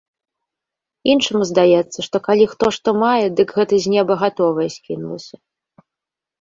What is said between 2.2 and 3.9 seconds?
калі хто што мае, дык гэта